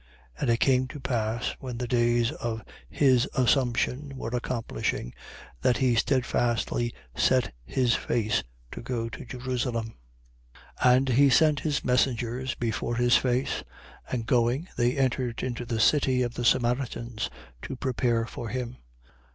9:51. 0.39 0.41
And 0.41 0.49
it 0.49 0.59
came 0.59 0.87
to 0.87 0.99
pass, 0.99 1.55
when 1.59 1.77
the 1.77 1.87
days 1.87 2.31
of 2.31 2.63
his 2.89 3.29
assumption 3.35 4.17
were 4.17 4.31
accomplishing, 4.33 5.13
that 5.61 5.77
he 5.77 5.93
steadfastly 5.93 6.91
set 7.15 7.53
his 7.65 7.93
face 7.93 8.41
to 8.71 8.81
go 8.81 9.09
to 9.09 9.23
Jerusalem. 9.25 9.93
9:52. 10.81 10.95
And 10.95 11.09
he 11.09 11.29
sent 11.29 11.85
messengers 11.85 12.55
before 12.55 12.95
his 12.95 13.15
face: 13.15 13.63
and 14.11 14.25
going, 14.25 14.67
they 14.75 14.97
entered 14.97 15.43
into 15.43 15.71
a 15.71 15.79
city 15.79 16.23
of 16.23 16.33
the 16.33 16.45
Samaritans, 16.45 17.29
to 17.61 17.75
prepare 17.75 18.25
for 18.25 18.49
him. 18.49 18.77